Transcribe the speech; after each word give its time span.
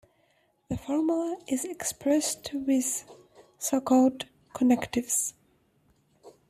The 0.67 0.77
formula 0.79 1.37
is 1.47 1.63
expressed 1.63 2.49
with- 2.55 3.05
so-called- 3.59 4.25
connectives. 4.55 5.33